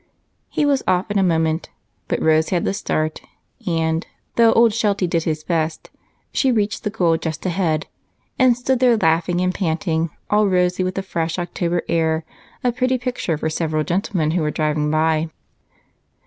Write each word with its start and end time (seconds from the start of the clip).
He 0.49 0.65
was 0.65 0.81
off 0.87 1.11
in 1.11 1.19
a 1.19 1.23
moment, 1.23 1.69
but 2.07 2.19
Rose 2.19 2.49
had 2.49 2.65
the 2.65 2.73
start, 2.73 3.21
and 3.67 4.07
though 4.35 4.51
old 4.53 4.73
Sheltie 4.73 5.05
did 5.05 5.25
his 5.25 5.43
best, 5.43 5.91
she 6.33 6.51
reached 6.51 6.83
the 6.83 6.89
goal 6.89 7.17
just 7.17 7.45
ahead, 7.45 7.85
and 8.39 8.57
stood 8.57 8.79
there 8.79 8.97
laughing 8.97 9.39
and 9.41 9.53
panting, 9.53 10.09
all 10.27 10.47
rosy 10.47 10.83
with 10.83 10.97
fresh 11.05 11.37
October 11.37 11.83
air, 11.87 12.25
a 12.63 12.71
pretty 12.71 12.97
picture 12.97 13.37
for 13.37 13.47
several 13.51 13.83
gentlemen 13.83 14.31
who 14.31 14.41
were 14.41 14.49
driving 14.49 14.89
by. 14.89 15.29